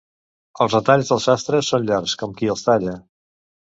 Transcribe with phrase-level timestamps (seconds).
[0.65, 3.01] Els retalls del sastre són llargs com qui els talla.